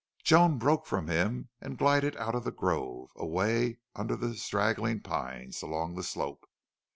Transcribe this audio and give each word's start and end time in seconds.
Joan 0.23 0.57
broke 0.57 0.87
from 0.87 1.09
him 1.09 1.49
and 1.61 1.77
glided 1.77 2.17
out 2.17 2.33
of 2.33 2.43
the 2.43 2.51
grove, 2.51 3.11
away 3.15 3.77
under 3.95 4.15
the 4.15 4.33
straggling 4.33 5.01
pines, 5.01 5.61
along 5.61 5.93
the 5.93 6.01
slope. 6.01 6.49